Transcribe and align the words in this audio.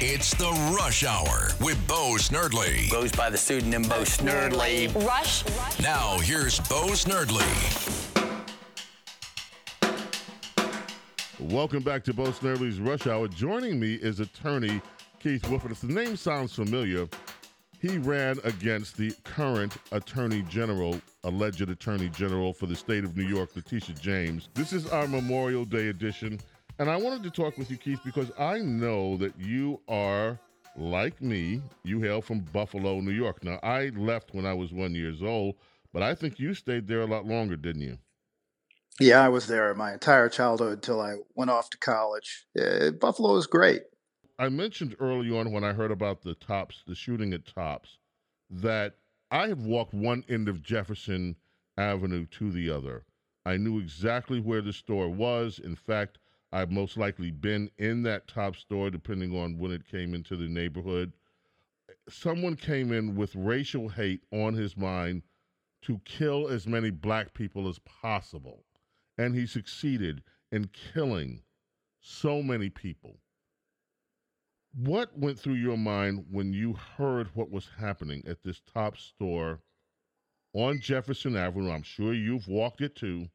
It's 0.00 0.32
the 0.32 0.50
Rush 0.78 1.02
Hour 1.02 1.48
with 1.60 1.76
Bo 1.88 2.14
Snerdley. 2.18 2.88
Goes 2.88 3.10
by 3.10 3.30
the 3.30 3.36
pseudonym 3.36 3.82
Bo 3.82 4.02
Snerdley. 4.02 4.94
Rush. 5.04 5.42
Now, 5.80 6.20
here's 6.20 6.60
Bo 6.68 6.90
Snerdley. 6.92 7.42
Welcome 11.40 11.82
back 11.82 12.04
to 12.04 12.14
Bo 12.14 12.26
Snerdley's 12.26 12.78
Rush 12.78 13.08
Hour. 13.08 13.26
Joining 13.26 13.80
me 13.80 13.94
is 13.94 14.20
attorney 14.20 14.80
Keith 15.18 15.42
Wofford. 15.42 15.72
If 15.72 15.80
the 15.80 15.88
name 15.88 16.14
sounds 16.14 16.54
familiar, 16.54 17.08
he 17.80 17.98
ran 17.98 18.38
against 18.44 18.96
the 18.96 19.12
current 19.24 19.78
Attorney 19.90 20.42
General, 20.42 21.00
alleged 21.24 21.68
Attorney 21.68 22.08
General 22.10 22.52
for 22.52 22.66
the 22.66 22.76
state 22.76 23.02
of 23.02 23.16
New 23.16 23.26
York, 23.26 23.56
Letitia 23.56 23.96
James. 23.96 24.48
This 24.54 24.72
is 24.72 24.86
our 24.90 25.08
Memorial 25.08 25.64
Day 25.64 25.88
edition. 25.88 26.38
And 26.80 26.88
I 26.88 26.96
wanted 26.96 27.24
to 27.24 27.30
talk 27.30 27.58
with 27.58 27.72
you, 27.72 27.76
Keith, 27.76 28.00
because 28.04 28.30
I 28.38 28.58
know 28.58 29.16
that 29.16 29.38
you 29.38 29.80
are 29.88 30.38
like 30.76 31.20
me. 31.20 31.60
You 31.82 32.00
hail 32.00 32.22
from 32.22 32.40
Buffalo, 32.52 33.00
New 33.00 33.10
York. 33.10 33.42
Now, 33.42 33.58
I 33.64 33.88
left 33.96 34.32
when 34.32 34.46
I 34.46 34.54
was 34.54 34.72
one 34.72 34.94
years 34.94 35.20
old, 35.20 35.56
but 35.92 36.04
I 36.04 36.14
think 36.14 36.38
you 36.38 36.54
stayed 36.54 36.86
there 36.86 37.00
a 37.00 37.06
lot 37.06 37.26
longer, 37.26 37.56
didn't 37.56 37.82
you? 37.82 37.98
Yeah, 39.00 39.24
I 39.24 39.28
was 39.28 39.48
there 39.48 39.74
my 39.74 39.92
entire 39.92 40.28
childhood 40.28 40.72
until 40.72 41.00
I 41.00 41.16
went 41.34 41.50
off 41.50 41.68
to 41.70 41.78
college. 41.78 42.46
Uh, 42.60 42.90
Buffalo 42.92 43.36
is 43.36 43.48
great. 43.48 43.82
I 44.38 44.48
mentioned 44.48 44.94
early 45.00 45.36
on 45.36 45.50
when 45.50 45.64
I 45.64 45.72
heard 45.72 45.90
about 45.90 46.22
the 46.22 46.34
Tops, 46.34 46.84
the 46.86 46.94
shooting 46.94 47.32
at 47.32 47.44
Tops, 47.44 47.98
that 48.50 48.94
I 49.32 49.48
have 49.48 49.62
walked 49.62 49.94
one 49.94 50.24
end 50.28 50.48
of 50.48 50.62
Jefferson 50.62 51.34
Avenue 51.76 52.26
to 52.26 52.52
the 52.52 52.70
other. 52.70 53.04
I 53.44 53.56
knew 53.56 53.80
exactly 53.80 54.40
where 54.40 54.62
the 54.62 54.72
store 54.72 55.08
was. 55.08 55.58
In 55.58 55.74
fact, 55.74 56.18
I've 56.50 56.70
most 56.70 56.96
likely 56.96 57.30
been 57.30 57.70
in 57.76 58.02
that 58.04 58.26
top 58.26 58.56
store, 58.56 58.90
depending 58.90 59.36
on 59.36 59.58
when 59.58 59.70
it 59.70 59.86
came 59.86 60.14
into 60.14 60.36
the 60.36 60.48
neighborhood. 60.48 61.12
Someone 62.08 62.56
came 62.56 62.90
in 62.90 63.16
with 63.16 63.34
racial 63.34 63.90
hate 63.90 64.22
on 64.32 64.54
his 64.54 64.76
mind 64.76 65.22
to 65.82 66.00
kill 66.04 66.48
as 66.48 66.66
many 66.66 66.90
black 66.90 67.34
people 67.34 67.68
as 67.68 67.78
possible. 67.80 68.64
And 69.18 69.34
he 69.34 69.46
succeeded 69.46 70.22
in 70.50 70.70
killing 70.92 71.42
so 72.00 72.42
many 72.42 72.70
people. 72.70 73.18
What 74.74 75.18
went 75.18 75.38
through 75.38 75.54
your 75.54 75.76
mind 75.76 76.26
when 76.30 76.52
you 76.52 76.72
heard 76.72 77.28
what 77.34 77.50
was 77.50 77.68
happening 77.78 78.22
at 78.26 78.42
this 78.42 78.60
top 78.60 78.96
store 78.96 79.60
on 80.54 80.80
Jefferson 80.80 81.36
Avenue? 81.36 81.72
I'm 81.72 81.82
sure 81.82 82.14
you've 82.14 82.48
walked 82.48 82.80
it 82.80 82.94
too 82.94 83.28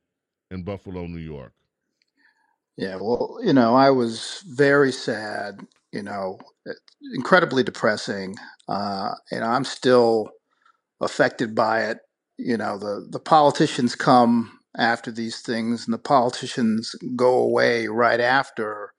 in 0.50 0.64
Buffalo, 0.64 1.06
New 1.06 1.20
York. 1.20 1.54
Yeah, 2.78 2.96
well, 2.96 3.38
you 3.44 3.54
know, 3.54 3.76
I 3.76 3.92
was 3.92 4.44
very 4.48 4.92
sad, 4.92 5.60
you 5.92 6.02
know, 6.02 6.40
incredibly 7.16 7.64
depressing. 7.64 8.36
Uh, 8.68 9.12
and 9.32 9.44
I'm 9.44 9.64
still 9.64 10.30
affected 11.02 11.56
by 11.56 11.86
it. 11.86 12.00
You 12.38 12.58
know, 12.58 12.78
the, 12.80 13.08
the 13.10 13.20
politicians 13.20 13.96
come 13.96 14.60
after 14.78 15.12
these 15.12 15.42
things 15.42 15.86
and 15.86 15.94
the 15.94 16.00
politicians 16.00 16.96
go 17.16 17.36
away 17.40 17.88
right 17.88 18.22
after. 18.22 18.94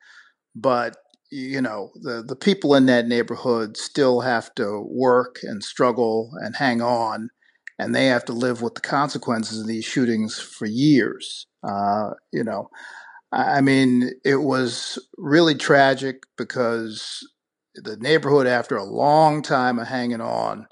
But 0.56 0.96
you 1.30 1.60
know 1.60 1.90
the 2.02 2.22
the 2.26 2.36
people 2.36 2.74
in 2.74 2.86
that 2.86 3.08
neighborhood 3.08 3.76
still 3.76 4.20
have 4.20 4.54
to 4.56 4.80
work 4.88 5.36
and 5.42 5.62
struggle 5.64 6.30
and 6.42 6.56
hang 6.56 6.80
on, 6.82 7.30
and 7.78 7.94
they 7.94 8.06
have 8.06 8.24
to 8.26 8.32
live 8.32 8.62
with 8.62 8.74
the 8.74 8.80
consequences 8.80 9.60
of 9.60 9.66
these 9.66 9.84
shootings 9.84 10.38
for 10.38 10.66
years. 10.66 11.46
Uh, 11.62 12.10
you 12.32 12.44
know, 12.44 12.68
I 13.32 13.60
mean, 13.60 14.10
it 14.24 14.36
was 14.36 14.98
really 15.18 15.54
tragic 15.54 16.22
because 16.38 17.26
the 17.74 17.96
neighborhood, 17.96 18.46
after 18.46 18.76
a 18.76 18.84
long 18.84 19.42
time 19.42 19.78
of 19.78 19.88
hanging 19.88 20.20
on, 20.20 20.66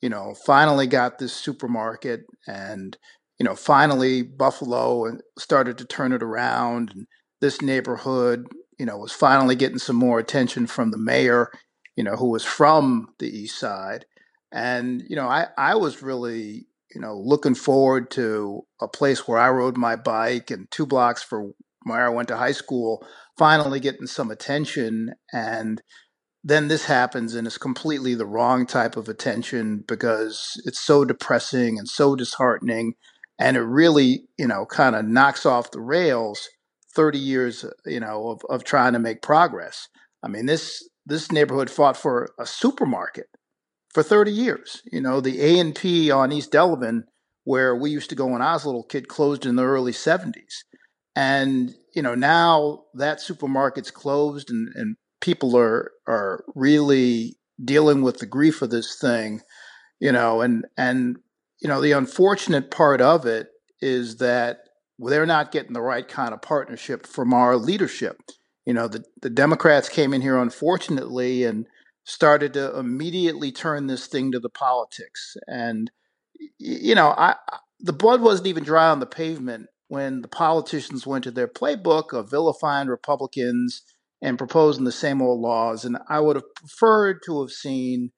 you 0.00 0.08
know, 0.08 0.34
finally 0.46 0.86
got 0.86 1.18
this 1.18 1.32
supermarket 1.32 2.22
and 2.46 2.96
you 3.40 3.44
know, 3.44 3.56
finally 3.56 4.22
Buffalo 4.22 5.18
started 5.36 5.76
to 5.78 5.84
turn 5.84 6.12
it 6.12 6.22
around. 6.22 6.92
And 6.94 7.06
this 7.40 7.60
neighborhood 7.60 8.46
you 8.78 8.86
know, 8.86 8.98
was 8.98 9.12
finally 9.12 9.56
getting 9.56 9.78
some 9.78 9.96
more 9.96 10.18
attention 10.18 10.66
from 10.66 10.90
the 10.90 10.98
mayor, 10.98 11.50
you 11.96 12.04
know, 12.04 12.16
who 12.16 12.30
was 12.30 12.44
from 12.44 13.08
the 13.18 13.28
east 13.28 13.58
side. 13.58 14.04
And, 14.52 15.02
you 15.08 15.16
know, 15.16 15.28
I, 15.28 15.48
I 15.56 15.74
was 15.74 16.02
really, 16.02 16.66
you 16.94 17.00
know, 17.00 17.16
looking 17.16 17.54
forward 17.54 18.10
to 18.12 18.62
a 18.80 18.88
place 18.88 19.26
where 19.26 19.38
I 19.38 19.50
rode 19.50 19.76
my 19.76 19.96
bike 19.96 20.50
and 20.50 20.70
two 20.70 20.86
blocks 20.86 21.22
from 21.22 21.54
where 21.84 22.06
I 22.06 22.10
went 22.10 22.28
to 22.28 22.36
high 22.36 22.52
school, 22.52 23.06
finally 23.38 23.80
getting 23.80 24.06
some 24.06 24.30
attention. 24.30 25.14
And 25.32 25.82
then 26.42 26.68
this 26.68 26.84
happens 26.84 27.34
and 27.34 27.46
it's 27.46 27.58
completely 27.58 28.14
the 28.14 28.26
wrong 28.26 28.66
type 28.66 28.96
of 28.96 29.08
attention 29.08 29.84
because 29.86 30.60
it's 30.64 30.80
so 30.80 31.04
depressing 31.04 31.78
and 31.78 31.88
so 31.88 32.16
disheartening. 32.16 32.94
And 33.38 33.56
it 33.56 33.62
really, 33.62 34.24
you 34.38 34.46
know, 34.46 34.66
kind 34.66 34.94
of 34.94 35.06
knocks 35.06 35.44
off 35.46 35.70
the 35.70 35.80
rails 35.80 36.48
30 36.94 37.18
years, 37.18 37.64
you 37.84 38.00
know, 38.00 38.28
of, 38.28 38.42
of 38.48 38.64
trying 38.64 38.92
to 38.92 38.98
make 38.98 39.22
progress. 39.22 39.88
I 40.22 40.28
mean, 40.28 40.46
this 40.46 40.88
this 41.06 41.30
neighborhood 41.30 41.70
fought 41.70 41.96
for 41.96 42.30
a 42.38 42.46
supermarket 42.46 43.26
for 43.92 44.02
30 44.02 44.30
years. 44.30 44.82
You 44.90 45.00
know, 45.00 45.20
the 45.20 45.40
A 45.42 45.58
and 45.58 45.74
P 45.74 46.10
on 46.10 46.32
East 46.32 46.52
Delavan, 46.52 47.02
where 47.44 47.74
we 47.74 47.90
used 47.90 48.10
to 48.10 48.16
go 48.16 48.26
when 48.26 48.42
I 48.42 48.54
was 48.54 48.64
a 48.64 48.68
little 48.68 48.84
kid, 48.84 49.08
closed 49.08 49.44
in 49.44 49.56
the 49.56 49.64
early 49.64 49.92
70s. 49.92 50.64
And, 51.16 51.74
you 51.94 52.02
know, 52.02 52.14
now 52.14 52.84
that 52.94 53.18
supermarket's 53.18 53.90
closed 53.90 54.50
and, 54.50 54.68
and 54.74 54.96
people 55.20 55.56
are 55.56 55.92
are 56.06 56.44
really 56.54 57.36
dealing 57.64 58.02
with 58.02 58.18
the 58.18 58.26
grief 58.26 58.62
of 58.62 58.70
this 58.70 58.98
thing, 58.98 59.40
you 60.00 60.12
know, 60.12 60.40
and 60.40 60.66
and 60.76 61.16
you 61.60 61.68
know, 61.68 61.80
the 61.80 61.92
unfortunate 61.92 62.70
part 62.70 63.00
of 63.00 63.26
it 63.26 63.48
is 63.80 64.16
that 64.16 64.60
they're 64.98 65.26
not 65.26 65.52
getting 65.52 65.72
the 65.72 65.80
right 65.80 66.06
kind 66.06 66.34
of 66.34 66.42
partnership 66.42 67.06
from 67.06 67.32
our 67.32 67.56
leadership. 67.56 68.20
You 68.66 68.74
know, 68.74 68.88
the, 68.88 69.04
the 69.22 69.30
Democrats 69.30 69.88
came 69.88 70.14
in 70.14 70.22
here, 70.22 70.38
unfortunately, 70.38 71.44
and 71.44 71.66
started 72.04 72.54
to 72.54 72.78
immediately 72.78 73.50
turn 73.50 73.86
this 73.86 74.06
thing 74.06 74.32
to 74.32 74.40
the 74.40 74.50
politics. 74.50 75.36
And, 75.46 75.90
you 76.58 76.94
know, 76.94 77.08
I, 77.08 77.36
the 77.80 77.92
blood 77.92 78.20
wasn't 78.20 78.48
even 78.48 78.64
dry 78.64 78.88
on 78.88 79.00
the 79.00 79.06
pavement 79.06 79.68
when 79.94 80.20
the 80.20 80.28
politicians 80.28 81.06
went 81.06 81.24
to 81.24 81.30
their 81.30 81.48
playbook 81.48 82.12
of 82.12 82.30
vilifying 82.30 82.88
Republicans 82.88 83.82
and 84.20 84.36
proposing 84.36 84.84
the 84.84 84.92
same 84.92 85.22
old 85.22 85.40
laws. 85.40 85.86
And 85.86 85.96
I 86.08 86.20
would 86.20 86.36
have 86.36 86.54
preferred 86.54 87.20
to 87.24 87.40
have 87.40 87.50
seen 87.50 88.10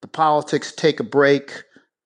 the 0.00 0.08
politics 0.08 0.72
take 0.72 1.00
a 1.00 1.04
break 1.04 1.64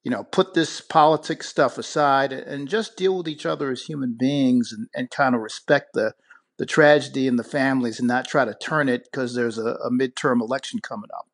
you 0.08 0.10
know, 0.10 0.24
put 0.24 0.54
this 0.54 0.80
politics 0.80 1.48
stuff 1.48 1.76
aside 1.76 2.32
and 2.32 2.66
just 2.66 2.96
deal 2.96 3.18
with 3.18 3.28
each 3.28 3.44
other 3.44 3.70
as 3.70 3.82
human 3.82 4.16
beings 4.18 4.72
and, 4.72 4.88
and 4.94 5.10
kind 5.10 5.34
of 5.34 5.42
respect 5.42 5.90
the 5.92 6.14
the 6.56 6.64
tragedy 6.64 7.26
in 7.26 7.36
the 7.36 7.44
families 7.44 7.98
and 7.98 8.08
not 8.08 8.26
try 8.26 8.44
to 8.44 8.54
turn 8.54 8.88
it 8.88 9.04
because 9.04 9.34
there's 9.34 9.58
a, 9.58 9.74
a 9.84 9.90
midterm 9.90 10.40
election 10.40 10.80
coming 10.80 11.10
up. 11.16 11.28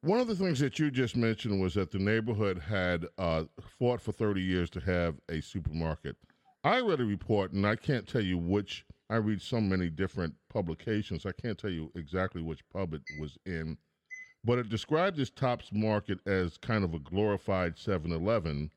One 0.00 0.18
of 0.18 0.26
the 0.26 0.34
things 0.34 0.58
that 0.58 0.78
you 0.78 0.90
just 0.90 1.14
mentioned 1.14 1.60
was 1.60 1.74
that 1.74 1.92
the 1.92 1.98
neighborhood 1.98 2.58
had 2.58 3.06
uh, 3.16 3.44
fought 3.78 4.00
for 4.00 4.10
30 4.10 4.40
years 4.40 4.70
to 4.70 4.80
have 4.80 5.16
a 5.28 5.40
supermarket. 5.40 6.16
I 6.64 6.80
read 6.80 7.00
a 7.00 7.04
report, 7.04 7.52
and 7.52 7.66
I 7.66 7.76
can't 7.76 8.06
tell 8.06 8.22
you 8.22 8.38
which. 8.38 8.84
I 9.10 9.16
read 9.16 9.42
so 9.42 9.60
many 9.60 9.90
different 9.90 10.34
publications. 10.48 11.26
I 11.26 11.32
can't 11.32 11.58
tell 11.58 11.70
you 11.70 11.90
exactly 11.94 12.40
which 12.40 12.66
pub 12.70 12.94
it 12.94 13.02
was 13.20 13.36
in 13.44 13.76
but 14.44 14.58
it 14.58 14.68
described 14.68 15.16
this 15.16 15.30
Tops 15.30 15.70
Market 15.72 16.18
as 16.26 16.56
kind 16.58 16.84
of 16.84 16.94
a 16.94 16.98
glorified 16.98 17.78
7 17.78 18.10
Eleven. 18.10 18.70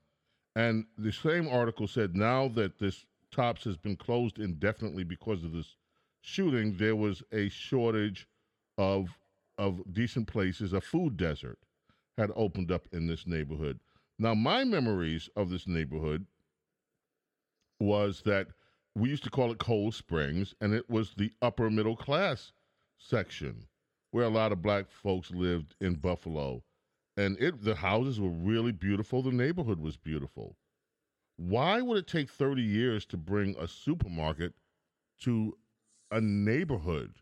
And 0.56 0.86
the 0.98 1.12
same 1.12 1.48
article 1.48 1.88
said 1.88 2.16
now 2.16 2.48
that 2.50 2.78
this 2.80 3.06
Tops 3.32 3.64
has 3.66 3.76
been 3.76 3.98
closed 3.98 4.40
indefinitely 4.40 5.04
because 5.04 5.44
of 5.44 5.52
this 5.52 5.76
shooting, 6.22 6.78
there 6.78 6.96
was 6.96 7.22
a 7.32 7.50
shortage 7.50 8.28
of 8.78 9.10
of 9.58 9.82
decent 9.94 10.28
places. 10.28 10.74
A 10.74 10.82
food 10.82 11.18
desert 11.18 11.58
had 12.18 12.32
opened 12.36 12.72
up 12.72 12.88
in 12.92 13.08
this 13.08 13.26
neighborhood. 13.26 13.80
Now, 14.20 14.34
my 14.34 14.64
memories 14.64 15.30
of 15.36 15.50
this 15.50 15.68
neighborhood 15.68 16.26
was 17.80 18.22
that 18.26 18.48
we 18.96 19.10
used 19.10 19.24
to 19.26 19.30
call 19.30 19.52
it 19.52 19.58
Cold 19.58 19.94
Springs, 19.94 20.54
and 20.62 20.74
it 20.74 20.90
was 20.90 21.14
the 21.16 21.32
upper 21.42 21.70
middle 21.70 21.96
class 21.96 22.54
section 22.98 23.68
where 24.12 24.26
a 24.26 24.30
lot 24.30 24.54
of 24.54 24.62
black 24.62 24.90
folks 24.90 25.32
lived 25.32 25.76
in 25.82 25.96
Buffalo. 25.96 26.64
And 27.18 27.38
it 27.40 27.64
the 27.64 27.76
houses 27.76 28.20
were 28.20 28.30
really 28.30 28.72
beautiful, 28.72 29.22
the 29.22 29.32
neighborhood 29.32 29.80
was 29.80 29.98
beautiful. 29.98 30.56
Why 31.38 31.82
would 31.82 31.98
it 31.98 32.08
take 32.08 32.30
30 32.30 32.62
years 32.62 33.06
to 33.08 33.18
bring 33.18 33.56
a 33.60 33.68
supermarket 33.68 34.54
to 35.22 35.58
a 36.12 36.22
neighborhood 36.22 37.16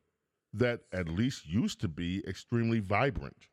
that 0.54 0.82
at 0.92 1.10
least 1.10 1.48
used 1.48 1.82
to 1.82 1.88
be 1.88 2.24
extremely 2.28 2.80
vibrant? 2.80 3.48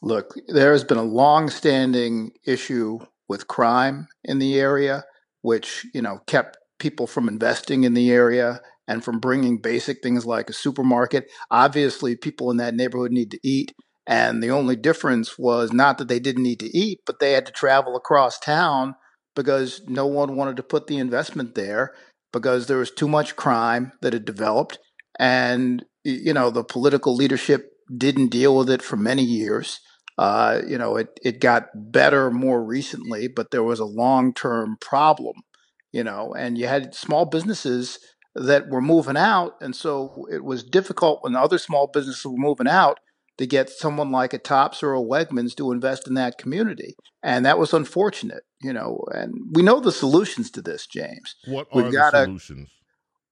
Look, 0.00 0.34
there 0.46 0.72
has 0.72 0.84
been 0.84 0.98
a 0.98 1.02
long-standing 1.02 2.32
issue 2.44 3.00
with 3.26 3.48
crime 3.48 4.06
in 4.22 4.38
the 4.38 4.60
area, 4.60 5.02
which 5.44 5.86
you 5.92 6.00
know 6.00 6.20
kept 6.26 6.56
people 6.78 7.06
from 7.06 7.28
investing 7.28 7.84
in 7.84 7.92
the 7.92 8.10
area 8.10 8.60
and 8.88 9.04
from 9.04 9.18
bringing 9.20 9.58
basic 9.58 10.02
things 10.02 10.24
like 10.24 10.48
a 10.48 10.54
supermarket. 10.54 11.30
Obviously, 11.50 12.16
people 12.16 12.50
in 12.50 12.56
that 12.56 12.74
neighborhood 12.74 13.12
need 13.12 13.30
to 13.30 13.38
eat. 13.42 13.72
And 14.06 14.42
the 14.42 14.50
only 14.50 14.74
difference 14.76 15.38
was 15.38 15.70
not 15.72 15.98
that 15.98 16.08
they 16.08 16.18
didn't 16.18 16.42
need 16.42 16.60
to 16.60 16.76
eat, 16.76 17.00
but 17.06 17.20
they 17.20 17.32
had 17.32 17.46
to 17.46 17.52
travel 17.52 17.94
across 17.94 18.38
town 18.38 18.94
because 19.36 19.82
no 19.86 20.06
one 20.06 20.36
wanted 20.36 20.56
to 20.56 20.62
put 20.62 20.86
the 20.86 20.98
investment 20.98 21.54
there 21.54 21.94
because 22.32 22.66
there 22.66 22.78
was 22.78 22.90
too 22.90 23.08
much 23.08 23.36
crime 23.36 23.92
that 24.02 24.12
had 24.12 24.24
developed. 24.24 24.78
And, 25.18 25.84
you 26.04 26.32
know, 26.32 26.50
the 26.50 26.64
political 26.64 27.14
leadership 27.14 27.70
didn't 27.94 28.28
deal 28.28 28.56
with 28.56 28.70
it 28.70 28.82
for 28.82 28.96
many 28.96 29.22
years. 29.22 29.80
Uh, 30.16 30.60
you 30.66 30.78
know, 30.78 30.96
it, 30.96 31.08
it 31.24 31.40
got 31.40 31.68
better 31.74 32.30
more 32.30 32.62
recently, 32.62 33.26
but 33.28 33.50
there 33.50 33.64
was 33.64 33.80
a 33.80 33.84
long 33.84 34.32
term 34.32 34.76
problem, 34.80 35.34
you 35.92 36.04
know, 36.04 36.32
and 36.34 36.56
you 36.56 36.66
had 36.66 36.94
small 36.94 37.24
businesses 37.24 37.98
that 38.34 38.68
were 38.68 38.80
moving 38.80 39.16
out. 39.16 39.54
And 39.60 39.74
so 39.74 40.26
it 40.30 40.44
was 40.44 40.62
difficult 40.62 41.22
when 41.22 41.34
other 41.34 41.58
small 41.58 41.88
businesses 41.92 42.24
were 42.24 42.36
moving 42.36 42.68
out 42.68 42.98
to 43.38 43.46
get 43.46 43.68
someone 43.70 44.12
like 44.12 44.32
a 44.32 44.38
Tops 44.38 44.82
or 44.82 44.94
a 44.94 45.00
Wegmans 45.00 45.56
to 45.56 45.72
invest 45.72 46.06
in 46.06 46.14
that 46.14 46.38
community. 46.38 46.94
And 47.22 47.44
that 47.44 47.58
was 47.58 47.72
unfortunate, 47.72 48.44
you 48.62 48.72
know. 48.72 49.04
And 49.12 49.34
we 49.52 49.62
know 49.62 49.80
the 49.80 49.92
solutions 49.92 50.50
to 50.52 50.62
this, 50.62 50.86
James. 50.86 51.34
What 51.46 51.66
are 51.72 51.82
We've 51.82 51.92
the 51.92 52.10
solutions? 52.10 52.70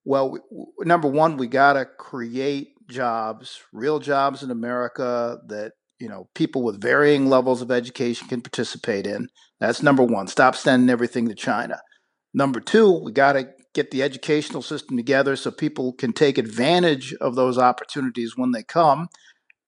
Well, 0.04 0.32
we, 0.32 0.40
number 0.80 1.06
one, 1.06 1.36
we 1.36 1.46
got 1.46 1.74
to 1.74 1.84
create 1.84 2.70
jobs, 2.88 3.62
real 3.72 4.00
jobs 4.00 4.42
in 4.42 4.50
America 4.50 5.38
that 5.46 5.72
you 6.02 6.08
know 6.08 6.28
people 6.34 6.62
with 6.62 6.80
varying 6.80 7.28
levels 7.28 7.62
of 7.62 7.70
education 7.70 8.26
can 8.26 8.40
participate 8.40 9.06
in. 9.06 9.28
That's 9.60 9.84
number 9.84 10.02
one. 10.02 10.26
Stop 10.26 10.56
sending 10.56 10.90
everything 10.90 11.28
to 11.28 11.34
China. 11.34 11.80
Number 12.34 12.58
two, 12.58 12.90
we 12.90 13.12
got 13.12 13.34
to 13.34 13.48
get 13.72 13.92
the 13.92 14.02
educational 14.02 14.62
system 14.62 14.96
together 14.96 15.36
so 15.36 15.52
people 15.52 15.92
can 15.92 16.12
take 16.12 16.38
advantage 16.38 17.14
of 17.20 17.36
those 17.36 17.56
opportunities 17.56 18.36
when 18.36 18.50
they 18.50 18.64
come. 18.64 19.08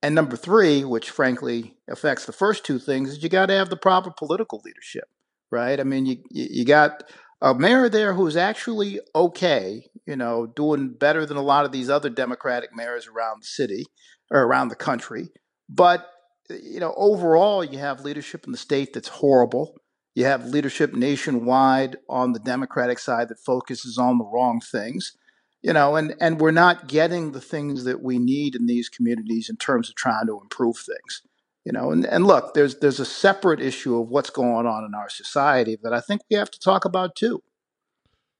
And 0.03 0.13
number 0.13 0.35
three, 0.35 0.83
which 0.83 1.09
frankly 1.09 1.77
affects 1.89 2.25
the 2.25 2.33
first 2.33 2.65
two 2.65 2.79
things, 2.79 3.11
is 3.11 3.23
you 3.23 3.29
got 3.29 3.45
to 3.45 3.53
have 3.53 3.69
the 3.69 3.77
proper 3.77 4.11
political 4.11 4.61
leadership, 4.65 5.05
right? 5.51 5.79
I 5.79 5.83
mean, 5.83 6.05
you 6.05 6.17
you 6.29 6.65
got 6.65 7.03
a 7.41 7.53
mayor 7.53 7.87
there 7.87 8.13
who's 8.13 8.35
actually 8.35 8.99
okay, 9.15 9.87
you 10.05 10.17
know, 10.17 10.47
doing 10.47 10.89
better 10.89 11.25
than 11.25 11.37
a 11.37 11.41
lot 11.41 11.63
of 11.63 11.71
these 11.71 11.89
other 11.89 12.09
Democratic 12.09 12.71
mayors 12.75 13.07
around 13.07 13.41
the 13.41 13.47
city 13.47 13.85
or 14.29 14.41
around 14.41 14.67
the 14.67 14.75
country. 14.75 15.29
But 15.69 16.05
you 16.49 16.79
know, 16.79 16.93
overall, 16.95 17.63
you 17.63 17.79
have 17.79 18.05
leadership 18.05 18.45
in 18.45 18.51
the 18.51 18.57
state 18.57 18.93
that's 18.93 19.07
horrible. 19.07 19.77
You 20.13 20.25
have 20.25 20.45
leadership 20.45 20.93
nationwide 20.93 21.97
on 22.07 22.31
the 22.31 22.39
Democratic 22.39 22.99
side 22.99 23.29
that 23.29 23.39
focuses 23.39 23.97
on 23.97 24.17
the 24.17 24.25
wrong 24.25 24.61
things. 24.61 25.13
You 25.61 25.73
know, 25.73 25.95
and, 25.95 26.15
and 26.21 26.39
we're 26.39 26.51
not 26.51 26.87
getting 26.87 27.31
the 27.31 27.41
things 27.41 27.85
that 27.85 28.01
we 28.01 28.19
need 28.19 28.55
in 28.55 28.67
these 28.67 28.87
communities 28.87 29.49
in 29.49 29.57
terms 29.57 29.89
of 29.89 29.95
trying 29.95 30.27
to 30.27 30.39
improve 30.39 30.77
things. 30.77 31.23
You 31.65 31.71
know, 31.71 31.89
and, 31.89 32.05
and 32.05 32.27
look, 32.27 32.53
there's 32.53 32.75
there's 32.77 32.99
a 32.99 33.05
separate 33.05 33.59
issue 33.59 33.99
of 33.99 34.09
what's 34.09 34.29
going 34.29 34.67
on 34.67 34.85
in 34.85 34.93
our 34.93 35.09
society 35.09 35.77
that 35.81 35.93
I 35.93 35.99
think 35.99 36.21
we 36.29 36.37
have 36.37 36.51
to 36.51 36.59
talk 36.59 36.85
about 36.85 37.15
too. 37.15 37.41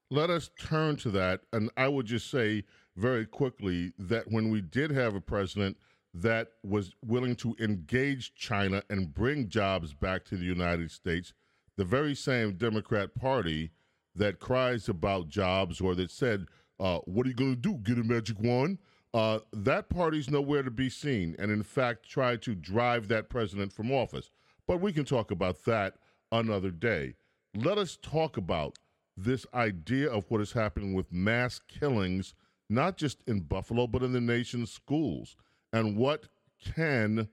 Let 0.08 0.30
us 0.30 0.50
turn 0.56 0.94
to 0.96 1.10
that. 1.10 1.40
And 1.52 1.68
I 1.76 1.88
would 1.88 2.06
just 2.06 2.30
say 2.30 2.62
very 2.94 3.26
quickly 3.26 3.92
that 3.98 4.30
when 4.30 4.50
we 4.50 4.60
did 4.60 4.92
have 4.92 5.16
a 5.16 5.20
president 5.20 5.76
that 6.22 6.52
was 6.62 6.94
willing 7.04 7.36
to 7.36 7.54
engage 7.60 8.34
China 8.34 8.82
and 8.88 9.12
bring 9.12 9.48
jobs 9.48 9.92
back 9.92 10.24
to 10.24 10.36
the 10.36 10.44
United 10.44 10.90
States, 10.90 11.34
the 11.76 11.84
very 11.84 12.14
same 12.14 12.52
Democrat 12.52 13.14
Party 13.14 13.70
that 14.14 14.40
cries 14.40 14.88
about 14.88 15.28
jobs 15.28 15.80
or 15.80 15.94
that 15.94 16.10
said, 16.10 16.46
uh, 16.80 16.98
What 17.04 17.26
are 17.26 17.28
you 17.28 17.34
going 17.34 17.54
to 17.54 17.60
do? 17.60 17.74
Get 17.74 17.98
a 17.98 18.04
magic 18.04 18.40
wand? 18.40 18.78
Uh, 19.12 19.40
that 19.52 19.88
party's 19.88 20.30
nowhere 20.30 20.62
to 20.62 20.70
be 20.70 20.88
seen, 20.88 21.36
and 21.38 21.50
in 21.50 21.62
fact, 21.62 22.08
tried 22.08 22.42
to 22.42 22.54
drive 22.54 23.08
that 23.08 23.28
president 23.28 23.72
from 23.72 23.92
office. 23.92 24.30
But 24.66 24.80
we 24.80 24.92
can 24.92 25.04
talk 25.04 25.30
about 25.30 25.64
that 25.64 25.94
another 26.32 26.70
day. 26.70 27.14
Let 27.54 27.78
us 27.78 27.98
talk 28.00 28.36
about 28.36 28.78
this 29.16 29.46
idea 29.54 30.10
of 30.10 30.30
what 30.30 30.40
is 30.40 30.52
happening 30.52 30.92
with 30.92 31.12
mass 31.12 31.60
killings, 31.68 32.34
not 32.68 32.96
just 32.96 33.22
in 33.26 33.40
Buffalo, 33.40 33.86
but 33.86 34.02
in 34.02 34.12
the 34.12 34.20
nation's 34.20 34.70
schools. 34.70 35.36
And 35.76 35.94
what 35.94 36.28
can 36.74 37.28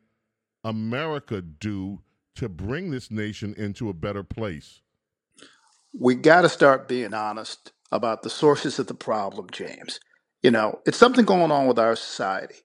America 0.65 1.41
do 1.41 2.01
to 2.35 2.49
bring 2.49 2.91
this 2.91 3.09
nation 3.09 3.53
into 3.57 3.87
a 3.87 3.93
better 3.93 4.21
place? 4.21 4.81
We 5.97 6.15
got 6.15 6.41
to 6.41 6.49
start 6.49 6.89
being 6.89 7.13
honest 7.13 7.71
about 7.89 8.21
the 8.21 8.29
sources 8.29 8.79
of 8.79 8.87
the 8.87 8.95
problem, 8.95 9.47
James. 9.49 10.01
You 10.41 10.51
know, 10.51 10.81
it's 10.85 10.97
something 10.97 11.23
going 11.23 11.51
on 11.51 11.67
with 11.67 11.79
our 11.79 11.95
society. 11.95 12.55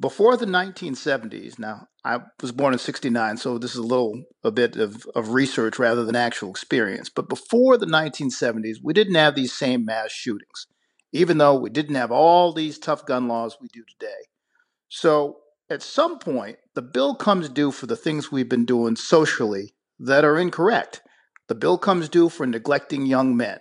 Before 0.00 0.38
the 0.38 0.46
1970s, 0.46 1.58
now 1.58 1.88
I 2.06 2.20
was 2.40 2.52
born 2.52 2.72
in 2.72 2.78
69, 2.78 3.36
so 3.36 3.58
this 3.58 3.72
is 3.72 3.76
a 3.76 3.82
little 3.82 4.22
a 4.42 4.50
bit 4.50 4.76
of, 4.76 5.04
of 5.14 5.34
research 5.34 5.78
rather 5.78 6.06
than 6.06 6.16
actual 6.16 6.48
experience. 6.48 7.10
But 7.10 7.28
before 7.28 7.76
the 7.76 7.84
1970s, 7.84 8.76
we 8.82 8.94
didn't 8.94 9.16
have 9.16 9.34
these 9.34 9.52
same 9.52 9.84
mass 9.84 10.10
shootings, 10.10 10.68
even 11.12 11.36
though 11.36 11.58
we 11.58 11.68
didn't 11.68 11.96
have 11.96 12.10
all 12.10 12.54
these 12.54 12.78
tough 12.78 13.04
gun 13.04 13.28
laws 13.28 13.58
we 13.60 13.68
do 13.68 13.82
today. 13.86 14.31
So 14.94 15.38
at 15.70 15.82
some 15.82 16.18
point, 16.18 16.58
the 16.74 16.82
bill 16.82 17.14
comes 17.14 17.48
due 17.48 17.70
for 17.70 17.86
the 17.86 17.96
things 17.96 18.30
we've 18.30 18.50
been 18.50 18.66
doing 18.66 18.94
socially 18.94 19.74
that 19.98 20.22
are 20.22 20.38
incorrect. 20.38 21.00
The 21.48 21.54
bill 21.54 21.78
comes 21.78 22.10
due 22.10 22.28
for 22.28 22.46
neglecting 22.46 23.06
young 23.06 23.34
men. 23.34 23.60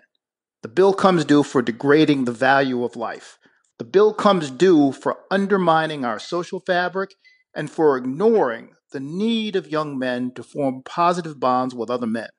The 0.62 0.68
bill 0.68 0.94
comes 0.94 1.24
due 1.24 1.44
for 1.44 1.62
degrading 1.62 2.25
the 2.25 2.33
value 2.33 2.83
of 2.83 2.98
life. 2.98 3.39
The 3.80 3.86
bill 3.86 4.13
comes 4.13 4.51
due 4.51 4.92
for 4.92 5.19
undermining 5.31 6.04
our 6.04 6.19
social 6.19 6.60
fabric 6.60 7.12
and 7.56 7.72
for 7.72 7.95
ignoring 7.95 8.72
the 8.92 9.00
need 9.00 9.56
of 9.56 9.72
young 9.72 9.98
men 9.98 10.34
to 10.34 10.44
form 10.44 10.81
positive 10.84 11.39
bonds 11.39 11.74
with 11.74 11.89
other 11.89 12.07
men. 12.07 12.30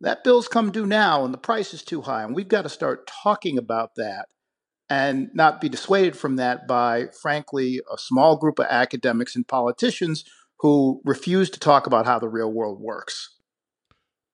That 0.00 0.24
bill's 0.24 0.48
come 0.48 0.72
due 0.72 0.84
now, 0.84 1.24
and 1.24 1.32
the 1.32 1.38
price 1.38 1.72
is 1.72 1.84
too 1.84 2.02
high, 2.02 2.24
and 2.24 2.34
we've 2.34 2.48
got 2.48 2.62
to 2.62 2.68
start 2.68 3.06
talking 3.06 3.56
about 3.56 3.90
that 3.96 4.26
and 4.88 5.30
not 5.34 5.60
be 5.60 5.68
dissuaded 5.68 6.16
from 6.16 6.36
that 6.36 6.66
by, 6.66 7.06
frankly, 7.20 7.80
a 7.92 7.98
small 7.98 8.36
group 8.36 8.58
of 8.58 8.66
academics 8.70 9.34
and 9.34 9.46
politicians 9.46 10.24
who 10.60 11.00
refuse 11.04 11.50
to 11.50 11.60
talk 11.60 11.86
about 11.86 12.06
how 12.06 12.18
the 12.18 12.28
real 12.28 12.52
world 12.52 12.80
works. 12.80 13.36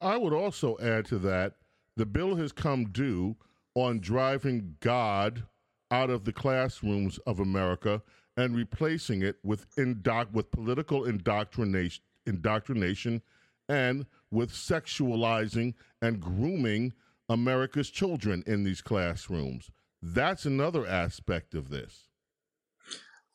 I 0.01 0.17
would 0.17 0.33
also 0.33 0.77
add 0.83 1.07
to 1.07 1.19
that 1.21 1.55
the 1.97 2.07
bill 2.07 2.37
has 2.37 2.53
come 2.53 2.87
due 2.87 3.37
on 3.75 4.01
driving 4.01 4.77
God 4.81 5.45
out 5.91 6.11
of 6.11 6.25
the 6.25 6.33
classrooms 6.33 7.19
of 7.27 7.39
America 7.39 8.03
and 8.37 8.57
replacing 8.57 9.23
it 9.23 9.37
with 9.43 9.69
indoc- 9.77 10.33
with 10.33 10.51
political 10.51 11.05
indoctrination, 11.05 12.03
indoctrination 12.27 13.23
and 13.69 14.07
with 14.31 14.53
sexualizing 14.53 15.75
and 16.01 16.21
grooming 16.21 16.93
America's 17.29 17.91
children 17.91 18.43
in 18.47 18.65
these 18.65 18.81
classrooms. 18.81 19.71
That's 20.03 20.45
another 20.45 20.87
aspect 20.87 21.55
of 21.55 21.71
this. 21.71 22.09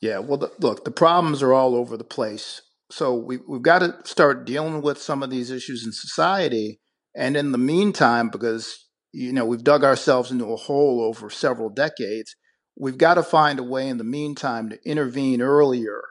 Yeah, 0.01 0.19
well, 0.19 0.37
the, 0.37 0.51
look, 0.59 0.83
the 0.83 0.91
problems 0.91 1.41
are 1.41 1.53
all 1.53 1.75
over 1.75 1.97
the 1.97 2.03
place. 2.03 2.61
So 2.91 3.15
we, 3.15 3.37
we've 3.47 3.61
got 3.61 3.79
to 3.79 3.95
start 4.03 4.45
dealing 4.45 4.81
with 4.81 5.01
some 5.01 5.23
of 5.23 5.29
these 5.29 5.49
issues 5.49 5.85
in 5.85 5.91
society. 5.91 6.79
And 7.15 7.35
in 7.35 7.51
the 7.51 7.57
meantime, 7.57 8.29
because 8.29 8.85
you 9.11 9.33
know 9.33 9.45
we've 9.45 9.63
dug 9.63 9.83
ourselves 9.83 10.29
into 10.29 10.45
a 10.45 10.57
hole 10.57 11.01
over 11.01 11.29
several 11.29 11.69
decades, 11.69 12.35
we've 12.77 12.97
got 12.97 13.15
to 13.15 13.23
find 13.23 13.59
a 13.59 13.63
way 13.63 13.87
in 13.87 13.97
the 13.97 14.03
meantime 14.03 14.69
to 14.69 14.79
intervene 14.85 15.41
earlier 15.41 16.01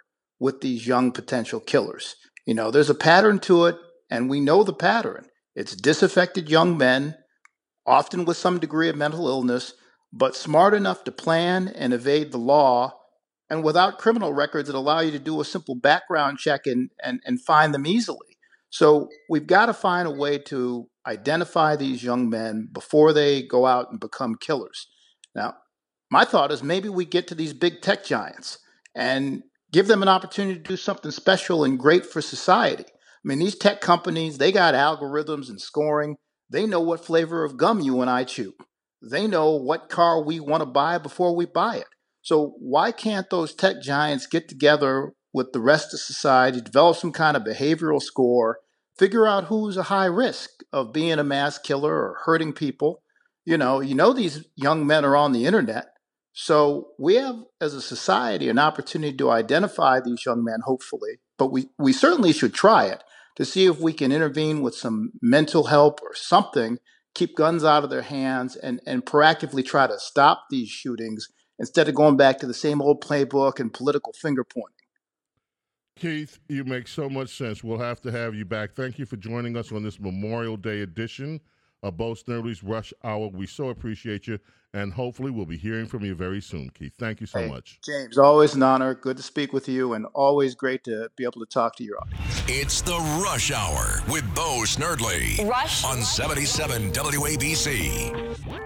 with 0.41 0.61
these 0.61 0.87
young 0.87 1.13
potential 1.13 1.61
killers. 1.61 2.17
You 2.45 2.55
know, 2.55 2.71
there's 2.71 2.91
a 2.91 2.95
pattern 2.95 3.39
to 3.41 3.67
it, 3.67 3.77
and 4.11 4.29
we 4.29 4.41
know 4.41 4.63
the 4.63 4.73
pattern. 4.73 5.27
It's 5.55 5.77
disaffected 5.77 6.51
young 6.51 6.77
men, 6.77 7.17
often 7.87 8.25
with 8.25 8.37
some 8.37 8.59
degree 8.59 8.89
of 8.89 8.97
mental 8.97 9.29
illness, 9.29 9.73
but 10.13 10.37
smart 10.37 10.75
enough 10.75 11.05
to 11.05 11.13
plan 11.13 11.69
and 11.69 11.93
evade 11.93 12.33
the 12.33 12.39
law 12.39 12.93
and 13.49 13.63
without 13.63 13.99
criminal 13.99 14.33
records 14.33 14.69
that 14.69 14.77
allow 14.77 15.01
you 15.01 15.11
to 15.13 15.19
do 15.19 15.41
a 15.41 15.45
simple 15.45 15.75
background 15.75 16.39
check 16.39 16.67
and, 16.67 16.91
and, 17.03 17.21
and 17.25 17.41
find 17.41 17.73
them 17.73 17.87
easily. 17.87 18.37
So 18.71 19.09
we've 19.29 19.47
got 19.47 19.67
to 19.67 19.75
find 19.75 20.09
a 20.09 20.13
way 20.13 20.39
to 20.39 20.89
identify 21.07 21.77
these 21.77 22.03
young 22.03 22.29
men 22.29 22.69
before 22.73 23.13
they 23.13 23.43
go 23.43 23.67
out 23.67 23.91
and 23.91 24.01
become 24.01 24.35
killers. 24.35 24.89
Now, 25.35 25.55
my 26.11 26.25
thought 26.25 26.51
is 26.51 26.63
maybe 26.63 26.89
we 26.89 27.05
get 27.05 27.29
to 27.29 27.35
these 27.35 27.53
big 27.53 27.81
tech 27.81 28.05
giants 28.05 28.59
and 28.95 29.43
give 29.73 29.87
them 29.87 30.03
an 30.03 30.09
opportunity 30.09 30.59
to 30.59 30.69
do 30.69 30.77
something 30.77 31.11
special 31.11 31.65
and 31.65 31.79
great 31.79 32.05
for 32.05 32.21
society. 32.21 32.85
I 32.85 33.25
mean, 33.25 33.39
these 33.39 33.57
tech 33.57 33.81
companies, 33.81 34.39
they 34.39 34.53
got 34.53 34.75
algorithms 34.75 35.49
and 35.49 35.61
scoring. 35.61 36.17
They 36.51 36.67
know 36.67 36.81
what 36.81 37.05
flavor 37.05 37.45
of 37.45 37.57
gum 37.57 37.81
you 37.81 38.01
and 38.01 38.11
I 38.11 38.25
chew. 38.25 38.55
They 39.03 39.27
know 39.27 39.57
what 39.57 39.89
car 39.89 40.23
we 40.23 40.41
want 40.41 40.63
to 40.63 40.67
buy 40.67 40.99
before 40.99 41.35
we 41.35 41.47
buy 41.47 41.77
it. 41.77 41.87
So 42.23 42.55
why 42.59 42.93
can't 42.93 43.31
those 43.31 43.55
tech 43.55 43.81
giants 43.83 44.27
get 44.27 44.49
together 44.49 45.13
with 45.33 45.53
the 45.53 45.61
rest 45.61 45.95
of 45.95 46.01
society, 46.01 46.61
develop 46.61 46.97
some 46.97 47.13
kind 47.13 47.37
of 47.37 47.45
behavioral 47.45 48.03
score, 48.03 48.59
figure 48.99 49.27
out 49.27 49.45
who's 49.45 49.77
a 49.77 49.85
high 49.85 50.07
risk 50.07 50.51
of 50.73 50.93
being 50.93 51.19
a 51.19 51.25
mass 51.25 51.59
killer 51.59 51.95
or 51.95 52.19
hurting 52.25 52.53
people? 52.53 53.03
You 53.45 53.59
know, 53.59 53.81
you 53.81 53.95
know 53.95 54.13
these 54.13 54.45
young 54.57 54.87
men 54.87 55.05
are 55.05 55.17
on 55.17 55.33
the 55.33 55.47
internet. 55.47 55.87
So 56.33 56.89
we 56.99 57.15
have, 57.15 57.37
as 57.61 57.75
a 57.75 57.81
society, 57.81 58.49
an 58.49 58.59
opportunity 58.59 59.17
to 59.17 59.31
identify 59.31 60.01
these 60.01 60.27
young 60.27 60.45
men, 60.45 60.59
hopefully, 60.65 61.21
but 61.39 61.53
we, 61.53 61.69
we 61.79 61.93
certainly 61.93 62.33
should 62.33 62.53
try 62.53 62.87
it 62.87 63.03
to 63.37 63.45
see 63.45 63.67
if 63.67 63.79
we 63.79 63.93
can 63.93 64.13
intervene 64.13 64.63
with 64.63 64.75
some 64.75 65.13
mental 65.23 65.65
help 65.65 66.01
or 66.03 66.15
something, 66.15 66.79
keep 67.17 67.35
guns 67.35 67.65
out 67.65 67.83
of 67.83 67.91
their 67.91 68.03
hands, 68.03 68.57
and, 68.57 68.81
and 68.87 69.05
proactively 69.05 69.65
try 69.65 69.87
to 69.87 69.99
stop 69.99 70.45
these 70.51 70.69
shootings 70.69 71.29
instead 71.59 71.89
of 71.89 71.95
going 71.95 72.17
back 72.17 72.39
to 72.39 72.47
the 72.47 72.55
same 72.55 72.83
old 72.83 73.03
playbook 73.03 73.59
and 73.59 73.73
political 73.73 74.13
finger 74.13 74.45
pointing. 74.45 74.73
Keith, 75.99 76.39
you 76.49 76.63
make 76.65 76.87
so 76.87 77.09
much 77.09 77.35
sense. 77.35 77.65
We'll 77.65 77.79
have 77.79 78.03
to 78.03 78.13
have 78.13 78.35
you 78.35 78.45
back. 78.45 78.75
Thank 78.75 78.99
you 78.99 79.07
for 79.07 79.17
joining 79.17 79.57
us 79.57 79.73
on 79.73 79.83
this 79.83 79.99
Memorial 79.99 80.59
Day 80.59 80.83
edition 80.83 81.41
of 81.87 81.97
Bo 81.97 82.15
Snerdley's 82.15 82.63
Rush 82.63 82.93
Hour. 83.05 83.29
We 83.29 83.47
so 83.47 83.69
appreciate 83.69 84.27
you, 84.27 84.39
and 84.75 84.93
hopefully 84.93 85.31
we'll 85.31 85.47
be 85.47 85.57
hearing 85.57 85.87
from 85.87 86.05
you 86.05 86.15
very 86.15 86.41
soon, 86.43 86.71
Keith. 86.71 86.95
Thank 86.99 87.21
you 87.21 87.27
so 87.27 87.39
Hey, 87.41 87.49
much. 87.49 87.79
James, 87.85 88.19
always 88.19 88.55
an 88.55 88.63
honor. 88.63 88.95
Good 88.95 89.17
to 89.19 89.23
speak 89.23 89.53
with 89.53 89.69
you, 89.69 89.93
and 89.95 90.07
always 90.15 90.55
great 90.55 90.83
to 90.85 91.11
be 91.17 91.25
able 91.25 91.41
to 91.41 91.47
talk 91.47 91.77
to 91.77 91.85
your 91.85 91.99
audience. 92.01 92.43
It's 92.49 92.81
the 92.83 92.99
Rush 93.25 93.51
Hour 93.53 94.03
with 94.11 94.25
Bo 94.35 94.63
Snerdley 94.65 95.49
Rush. 95.49 95.85
on 95.85 96.03
77 96.03 96.93
WABC. 96.93 98.66